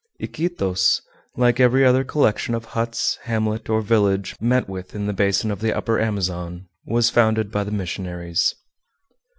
[0.19, 0.99] Iquitos,
[1.37, 5.59] like every other collection of huts, hamlet, or village met with in the basin of
[5.59, 8.55] the Upper Amazon, was founded by the missionaries.